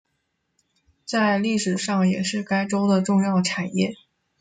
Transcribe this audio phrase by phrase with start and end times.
[1.05, 3.93] 在历史上也是该州的重要产业。